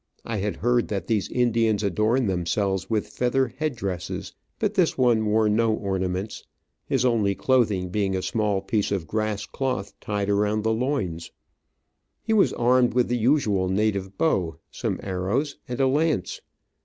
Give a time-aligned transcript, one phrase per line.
[0.25, 5.27] I had heard that these Indians adorn themselves with feather head dresses, but this one
[5.27, 6.43] wore no ornaments,
[6.87, 11.31] his only clothing being a small piece of grass cloth tied around the loins.
[12.23, 16.41] He was armed with the usual native bow, some arrows, and a lance.